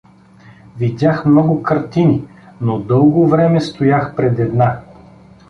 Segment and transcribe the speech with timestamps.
[0.77, 2.27] Видях много картини,
[2.61, 4.81] но дълго време стоях пред една.